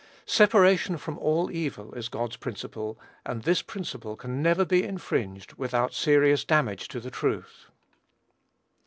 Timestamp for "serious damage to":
5.93-6.99